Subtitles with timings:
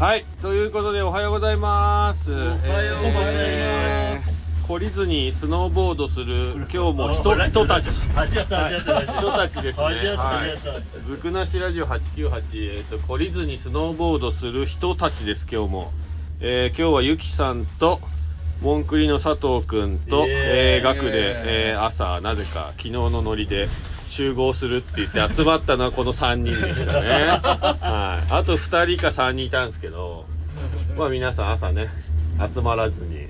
[0.00, 2.32] はいということでおはようございます。
[2.32, 2.40] おは
[2.82, 4.64] ようございます。
[4.66, 7.86] 懲りずにスノーボードする今日も人人たち。
[7.86, 8.44] 人
[9.30, 9.86] たちですね。
[10.16, 11.06] はい。
[11.06, 15.92] ずくなしラジオ898えっ、と懲りずにスノーボードする人たちです今日も、
[16.40, 18.00] えー今日はゆきさんと
[18.60, 23.68] モンクリの佐藤くんと、えー学で、えー朝なぜか昨日のノリで
[24.06, 27.08] 集合するって言って集まったのはこの3人でしたね。
[27.38, 28.32] はい。
[28.32, 30.24] あと2人か3人いたんですけど
[30.96, 31.88] まあ皆さん朝ね
[32.52, 33.26] 集まらずに。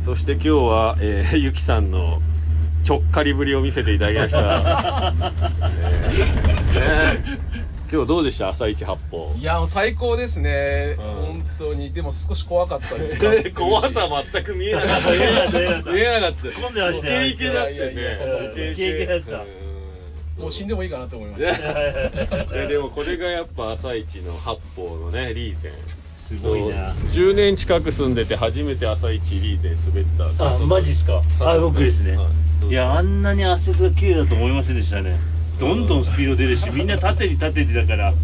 [0.00, 2.20] そして今日は、えー、ゆきさんの
[2.84, 5.12] ちょっかりぶりを見せていただきました、
[6.74, 7.38] え ーね。
[7.92, 8.48] 今日どうでした？
[8.48, 11.04] 朝一八歩いやもう最高ですね、うん。
[11.26, 11.29] 本
[11.60, 11.92] 当に。
[11.92, 15.90] でも少し怖かったです 怖さ全く見えなかった見えなかった。
[15.92, 16.36] 見えなかった。
[16.36, 19.36] したよイケイケだっイケイケだった。
[19.36, 19.60] うん
[20.40, 21.52] もう死んでもいいかなと思いました。
[22.56, 25.72] いやでもこれがやっぱ朝一の八方のねリーゼン。
[26.18, 26.88] すごいな。
[26.88, 30.04] 10年近く住んでて初めて朝一リーゼン滑っ
[30.38, 30.46] た。
[30.46, 31.20] あマジっすか？
[31.40, 32.16] あ僕ですね。
[32.16, 32.24] は
[32.64, 32.70] い。
[32.70, 35.18] いやあんなに圧雪が綺麗だと思いませんでしたね
[35.60, 38.14] どんどんスピード出るしみんな縦に縦にだから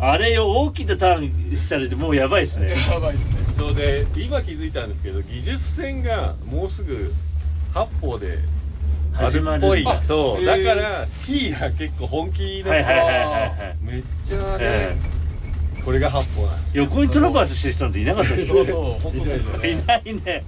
[0.00, 2.70] あれを大きなターンしたらもうやばいっすね。
[2.70, 3.36] やばいですね。
[3.54, 7.12] そうで今気づいたんですけど技術戦がもうすぐ
[7.74, 8.38] 八方で
[9.14, 9.86] あ始まるるっぽい。
[9.86, 13.76] あそう、だからスキーが結構本気の人はいはいはいはいはい。
[13.82, 14.96] めっちゃね、え
[15.84, 16.84] これが八方なんですよ。
[16.84, 20.44] 横にトラバースしてる人なんていなかったですそうそう本当そうですよ いねないね。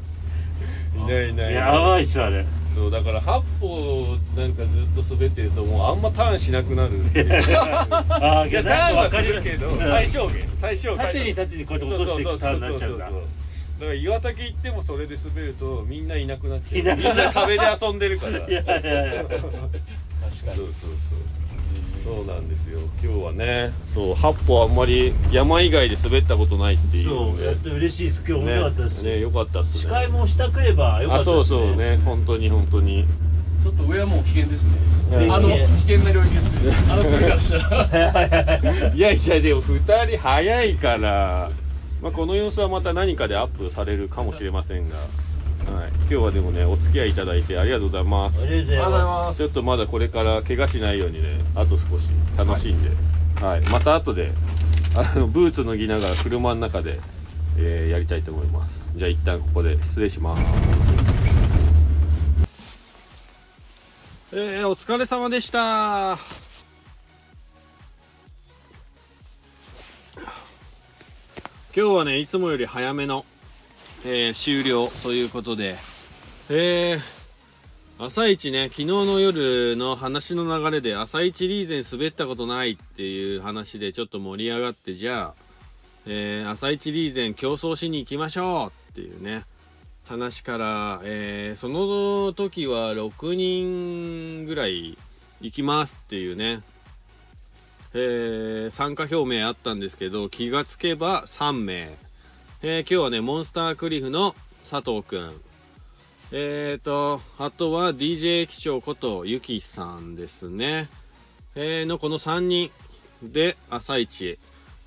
[0.96, 1.54] いないいない。
[1.54, 7.32] やばいっすあれそうだから八方なんかずっと滑ってるともうあんまターンしなくなるっていう。
[7.54, 11.06] ああいやターンはするけど最小限最小限。
[11.06, 13.20] 縦に縦にこうやって落としていくターンになっちゃうんだだか
[13.80, 17.16] ら岩竹行ってもそれで滑るとみんないなくなっちゃういなくなる。
[17.16, 18.38] みんな壁で遊んでるから。
[18.48, 19.24] いやいやいや。
[19.28, 21.51] 確かそうそうそう
[22.04, 22.80] そうなんですよ。
[23.02, 28.24] 今日はねそう八歩あんまり山以外で滑ったことないっていうそうやって嬉しいです。
[28.26, 29.02] 今日面白かったです。
[29.02, 29.80] ねねよかったっすね。
[29.82, 31.98] 司会もしたくればよかったですあそうそうね。
[32.04, 32.82] 本当に本当に。
[32.82, 33.04] に
[33.62, 34.72] ちょっと上はもう危険ですね。
[35.12, 36.72] うんあの危険な領域ですね。
[36.90, 38.90] あの滑り方したら。
[38.94, 41.50] いやいやでも2人早いから、
[42.02, 44.96] まあ、この様子はまた何かでアップされるかもしれませんが、
[45.70, 48.42] はい、今日はでもねお付き合いいただいてありがとうございます。
[48.42, 49.38] ありがとうございまます。
[49.38, 52.90] ちょっとまだこれから怪我しないようにねあと少し楽しんで、
[53.44, 53.60] はい。
[53.62, 54.32] また後で
[54.94, 56.98] あのブーツ脱ぎながら車の中で、
[57.58, 58.82] えーやりたいと思います。
[58.94, 60.42] じゃあ一旦ここで失礼します。
[64.34, 66.18] えー、お疲れ様でした。
[71.74, 73.24] 今日はねいつもより早めの、
[74.04, 75.76] えー終了ということで。
[76.50, 85.34] えー、朝一ね昨日の夜の話の流れで朝一リーゼン滑ったことないっていう話でちょっと盛り上がってじゃあ、
[86.06, 89.44] えー朝一リーゼン競争しに行きましょうっていうね
[90.04, 94.98] 話から、えーその時は6人ぐらい
[95.40, 96.60] 行きますっていうね
[97.94, 101.96] えー参加表明あったんですけど気がつけば3名、
[102.64, 104.34] えー今日はねモンスタークリフの
[104.68, 105.32] 佐藤くん。
[106.30, 110.88] えーとあとは DJ 機長ことゆきさんですね、
[111.54, 112.70] えーのこの3人
[113.22, 114.38] で朝一、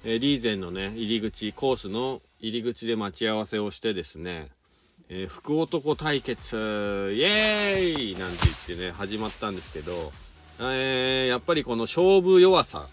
[0.05, 4.47] えーリーゼンのね入り口コースの入り口で待ち合わせをしてですね
[5.09, 6.55] えー福男対決
[7.13, 8.37] イエーイなんて
[8.67, 10.13] 言ってね始まったんですけど、
[10.61, 12.87] えーやっぱりこの勝負弱さ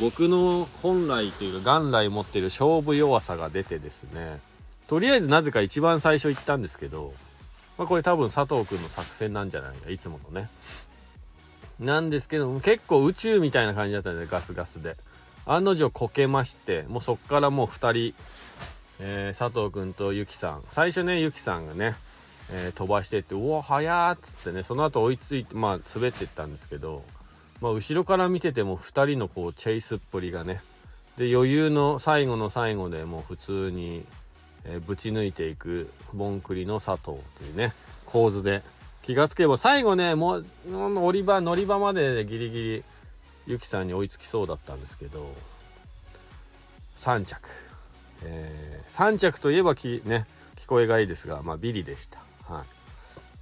[0.00, 4.40] 僕の本来というか元来持ってる勝負弱さが出てですね
[4.86, 7.12] とりあえずなぜか一番最初言ったんですけど、
[7.78, 10.48] まあ、これ多分佐藤君の作戦なんじゃないかいつものね。
[11.80, 14.96] なんですけども結構宇宙みたいな感じだったんでガスガスで。
[15.46, 18.14] 案の定こけましてもうそっからもう2人
[19.00, 20.62] えー佐藤君とゆきさん。
[20.70, 21.94] 最初ねゆきさんがね、
[22.50, 27.02] えー飛ばしてって「うわ速っ」つってねその後追いついてまあ滑ってったんですけど、
[27.64, 30.60] まあ、後ろから見てても2人のこうチェイスっぷりがね
[31.16, 34.04] で余裕の最後の最後でもう普通に、
[34.66, 37.72] えーぶち抜いていくボンクリの佐藤というね
[38.04, 38.62] 構図で
[39.00, 42.84] 気がつけば最後ねもう乗り場乗り場までギリギリ
[43.46, 45.26] ゆきさんに追いつきそうだったんですけど
[46.96, 47.48] 3着。
[48.24, 50.26] えー3着といえばきね
[50.56, 52.18] 聞こえがいいですが、まあ、ビリでした。
[52.46, 52.62] は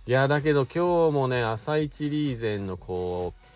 [0.06, 3.51] い、いやだけど今日もね朝一リーゼンのこう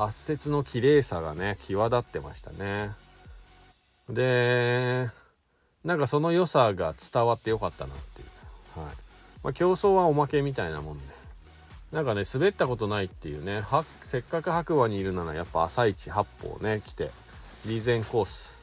[0.00, 2.92] 圧雪の綺麗さがね際立ってましたね。
[4.08, 5.08] で
[5.84, 8.80] なんかその良さが伝わってよかったなっていう。
[8.80, 8.94] はい
[9.42, 11.04] まあ、競争はおまけみたいなもんで、
[11.92, 17.10] なんかね滑ったことないっていうねはせっかく白馬にいるならやっぱ朝一八歩ね来て
[17.66, 18.60] リーゼンコース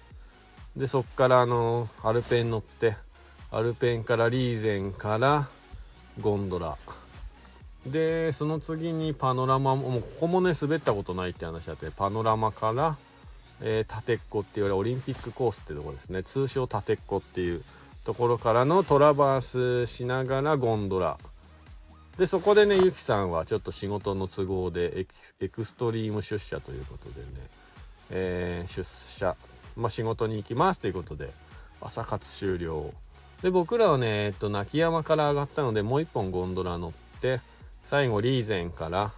[0.76, 2.96] でそっからあのアルペン乗って
[3.52, 5.48] アルペンからリーゼンから
[6.20, 6.78] ゴンドラ
[7.88, 12.98] でその次にパノラマももうここもね滑ったことないって話だってパノラマから、
[13.62, 16.24] えー、立てっこって言われオリンピックコースってとこですね。
[16.24, 17.64] 通称立てっこっていう
[18.04, 21.18] ところからのトラバースしながらゴンドラ。
[22.18, 25.12] でそこでねゆきさんはちょっと仕事の都合でエキ
[25.42, 27.28] エクストリーム出社ということでね、
[28.10, 29.36] えー出社、
[29.76, 31.30] まあ、仕事に行きますということで
[31.82, 32.92] 朝活終了。
[33.44, 37.42] で僕らはね、えっと、泣き山から上がったのでもう一本ゴンドラ乗って
[37.86, 39.12] 最後リーゼンから、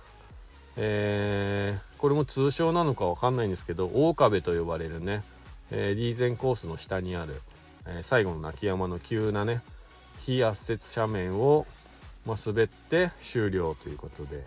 [0.76, 5.24] えーこれも通称なのかわかんないんですけど大壁と呼ばれるね、
[5.72, 7.42] えーリーゼンコースの下にある、
[7.88, 9.62] えー最後の泣き山の急なね
[10.20, 11.66] 非圧雪斜面を、
[12.26, 14.46] まあ、滑って終了ということで。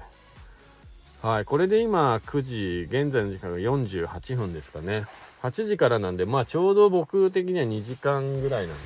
[1.22, 5.02] はい、これで今9時現在の時間が48分ですかね
[5.42, 8.82] 8時からなんでまあちょうど僕的には2時間ぐらいなんで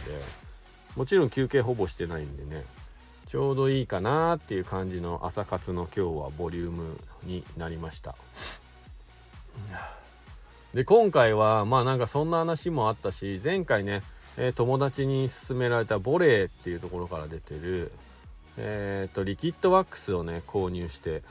[0.97, 2.65] もちろん休憩ほぼしてないんでね
[3.27, 8.15] ちょうどいいかなっていう感じの朝活の今日はボリュームになりました。
[10.75, 14.03] で今回はまあなんかそんな話もあったし前回ね、
[14.37, 17.93] えー友達に勧められたボレーっていうところから出てる
[18.57, 21.23] えー、とリキッドワックスをね購入して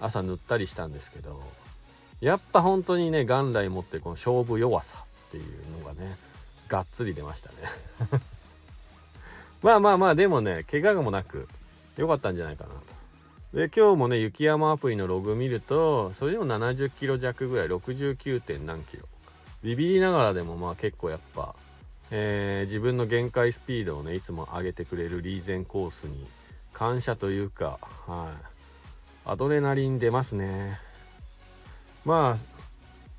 [0.00, 1.42] 朝塗ったりしたんですけど
[2.20, 6.16] やっぱ本当にね元来持ってこの勝負弱さっていうのがね
[6.68, 7.56] がっつり出ましたね。
[9.62, 11.48] まあまあまあでもね怪我もなく
[11.96, 12.80] 良かったんじゃないかなと。
[13.52, 18.40] で今日もね雪山アプリのログ見るとそれでも70キロ弱ぐらい 69.
[18.40, 19.02] 点何キロ。
[19.62, 21.54] ビビりながらでもまあ結構やっぱ、
[22.10, 26.26] えー自分の限界スピードをねいつも上げてくれるリーゼンコースに
[26.72, 28.50] 感謝というかはい。
[29.26, 30.78] アドレナリン出ますね。
[32.04, 32.60] まあ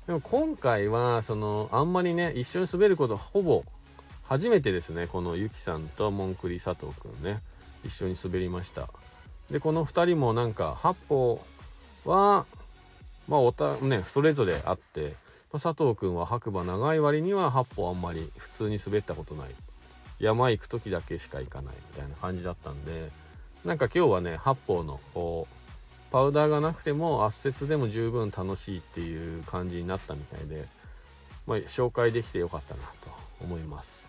[0.06, 3.62] でも今回はそのあんまりね一緒に滑ることほぼ
[4.24, 7.40] 初めてですねこのゆきさんとモンクリ佐藤くんね。
[7.84, 8.88] 一緒に滑りました。
[9.50, 11.40] でこの2人もなんか八歩
[12.04, 12.46] は
[13.28, 15.14] まあおたねそれぞれあって、
[15.52, 19.48] まあ佐藤くんは白馬長い割には八歩あんまり普通に滑ったことない。
[20.22, 23.10] 山行く時だけしか行かないみたいな感じだったんで
[23.64, 30.66] なんか今日はね八方のこうパウダーがなくても圧雪でも十分楽しいっていう感じになったみたいで、
[31.46, 33.21] まあ、紹介できてよかったなと。
[33.42, 34.08] 思います。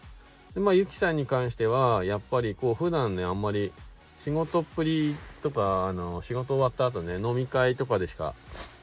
[0.54, 3.72] でまあゆきさんに関してはやっぱりこう普段ねあんまり
[4.20, 8.34] 仕事っぷりとかあの仕事終わった後ね飲み会とかでしか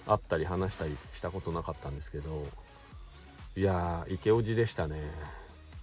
[0.07, 2.47] 会ったり話したりしたことなかったんですけど
[3.57, 4.97] いやーイケオジでしたね。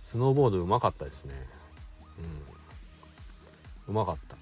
[0.03, 1.33] スノーボードうまかったですね。
[3.87, 3.93] うん。
[3.93, 4.37] うまかった。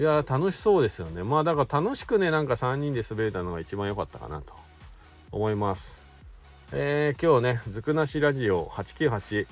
[0.00, 1.24] いや楽しそうですよね。
[1.24, 4.54] まあだから楽しくねなんか3人で滑れたのが一番良かったかなと
[5.32, 6.05] 思います。
[6.72, 9.46] えー、今日ねずくなしラジオ898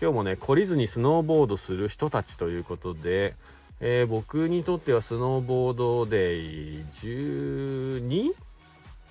[0.00, 3.34] 今日もね懲りずにスノーボードする人たちということで、
[3.80, 8.30] えー僕にとってはスノーボードデイ 12?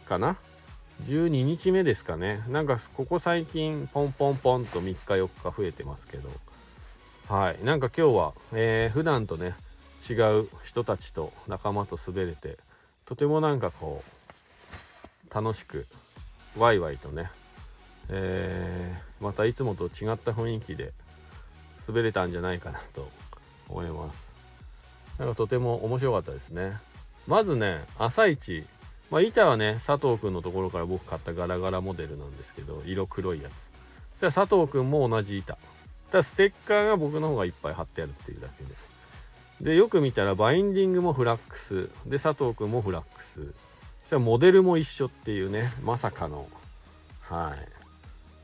[0.07, 0.37] かな
[1.03, 2.43] ？12日目ですかね。
[2.49, 6.29] なんかここ最近ポンポンポンと3日4日増えてますけど。
[7.29, 7.63] はい。
[7.63, 9.53] なんか今日は、えー普段とね
[10.09, 12.57] 違う人たちと仲間と滑れて
[13.05, 15.85] とてもなんかこう楽しく
[16.57, 17.29] ワイワイとね、
[18.09, 20.91] えーまたいつもと違った雰囲気で
[21.87, 23.09] 滑れたんじゃないかなと
[23.69, 24.35] 思います。
[25.17, 26.73] なんかとても面白かったですね。
[27.25, 28.65] まずね朝一。
[29.09, 33.71] まあ板はね佐藤くんのところから僕買ったガラガラモデルなんですけど色黒いやつ。
[34.19, 35.57] じゃあ佐藤くんも同じ板。
[36.11, 38.75] ただステッカーが僕の方がいっぱい貼ってあるっていうだけで。
[39.61, 41.89] でよく見たらバインディングもフラックス。
[42.05, 43.35] で佐藤くんもフラックス。
[43.35, 46.45] そしたらモデルも一緒っていうねまさかの。
[47.21, 47.72] はい。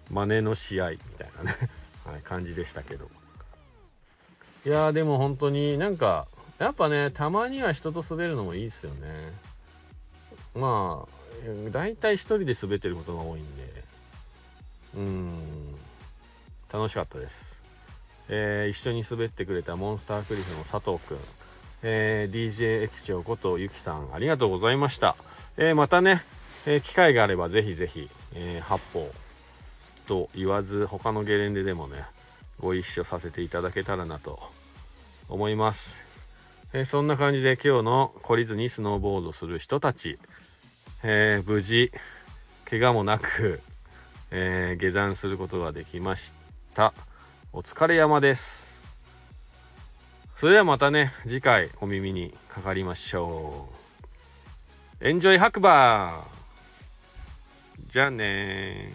[0.10, 1.56] 真似の試合みたいなね、
[2.06, 3.10] はい、感じでしたけど。
[4.66, 9.34] いやでも本当になんかやっぱねたまには人と滑るのもいいですよね。
[10.54, 13.84] まあ大体一人で滑ってることが多いんで。
[14.96, 15.76] うん。
[16.72, 17.60] 楽しかったです。
[18.30, 21.18] えー一緒に滑ってくれたモンスタークリフの佐藤くん、
[21.82, 25.16] えー DJ 駅長ことゆきさんありがとうございました、
[25.58, 26.24] えーまたね、
[26.68, 29.12] え機会があればぜひぜひ、えー八方
[30.10, 32.04] と言わず他のゲレンデでもね
[32.60, 34.40] ご一緒させていただけたらなと
[35.30, 36.04] 思います、
[36.74, 40.18] えそんな感じで今日の懲りずにスノーボードする人たち、
[41.04, 41.92] えー無事
[42.68, 43.62] 怪我もなく、
[44.32, 46.34] えー下山することができまし
[46.74, 46.92] た。
[47.54, 48.80] お疲れ山です。
[50.38, 53.70] それではまたね次回お耳にかかりましょ
[55.02, 55.08] う。
[55.08, 56.26] エンジョイ白馬
[57.90, 58.92] じゃあね